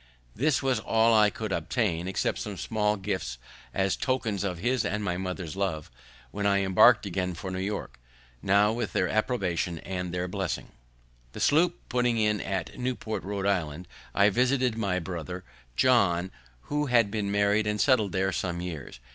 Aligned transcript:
This 0.35 0.63
was 0.63 0.79
all 0.79 1.13
I 1.13 1.29
could 1.29 1.51
obtain, 1.51 2.07
except 2.07 2.39
some 2.39 2.57
small 2.57 2.97
gifts 2.97 3.37
as 3.71 3.95
tokens 3.95 4.43
of 4.43 4.57
his 4.57 4.83
and 4.83 5.03
my 5.03 5.15
mother's 5.15 5.55
love, 5.55 5.91
when 6.31 6.47
I 6.47 6.63
embark'd 6.65 7.05
again 7.05 7.35
for 7.35 7.51
New 7.51 7.59
York, 7.59 7.99
now 8.41 8.71
with 8.73 8.93
their 8.93 9.07
approbation 9.07 9.77
and 9.77 10.11
their 10.11 10.27
blessing. 10.27 10.71
The 11.33 11.39
sloop 11.39 11.87
putting 11.87 12.17
in 12.17 12.41
at 12.41 12.79
Newport, 12.79 13.23
Rhode 13.23 13.45
Island, 13.45 13.87
I 14.15 14.31
visited 14.31 14.75
my 14.75 14.97
brother 14.97 15.43
John, 15.75 16.31
who 16.61 16.87
had 16.87 17.11
been 17.11 17.29
married 17.29 17.67
and 17.67 17.79
settled 17.79 18.11
there 18.11 18.31
some 18.31 18.59
years. 18.59 18.99